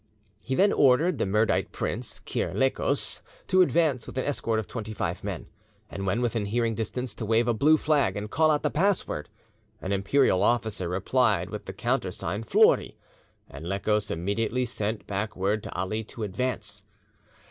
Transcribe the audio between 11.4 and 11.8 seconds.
with the